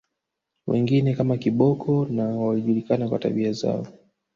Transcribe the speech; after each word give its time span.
Wengine 0.67 1.15
kama 1.15 1.37
Kiboko 1.37 2.05
na 2.05 2.23
walijulikana 2.25 3.09
kwa 3.09 3.19
tabia 3.19 3.51
zao 3.51 3.87